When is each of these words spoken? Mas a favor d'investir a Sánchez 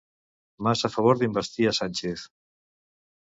Mas 0.67 0.79
a 0.87 0.89
favor 0.95 1.19
d'investir 1.19 1.67
a 1.71 1.73
Sánchez 1.81 2.23